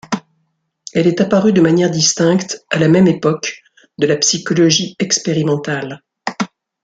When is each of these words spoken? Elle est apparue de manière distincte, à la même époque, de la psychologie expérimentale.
Elle 0.95 1.05
est 1.05 1.21
apparue 1.21 1.53
de 1.53 1.61
manière 1.61 1.91
distincte, 1.91 2.65
à 2.71 2.79
la 2.79 2.87
même 2.87 3.05
époque, 3.05 3.61
de 3.99 4.07
la 4.07 4.17
psychologie 4.17 4.95
expérimentale. 4.97 6.01